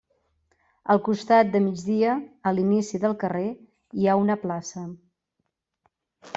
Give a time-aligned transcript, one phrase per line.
[0.93, 2.15] Al costat de migdia,
[2.51, 3.45] a l'inici del carrer,
[4.01, 4.89] hi ha una plaça.